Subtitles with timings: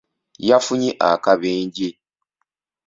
[0.49, 1.87] Yafunye akabenje.